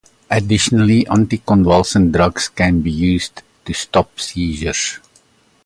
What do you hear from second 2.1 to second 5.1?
drugs can be used to stop seizures.